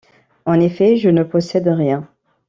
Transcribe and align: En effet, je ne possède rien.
En 0.47 0.59
effet, 0.59 0.97
je 0.97 1.09
ne 1.11 1.21
possède 1.21 1.67
rien. 1.67 2.09